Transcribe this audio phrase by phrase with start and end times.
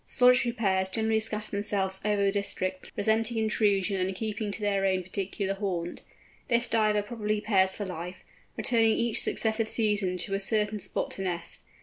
[0.03, 5.03] Solitary pairs generally scatter themselves over a district, resenting intrusion, and keeping to their own
[5.03, 6.01] particular haunt.
[6.47, 8.23] This Diver probably pairs for life,
[8.57, 11.65] returning each successive season to a certain spot to nest.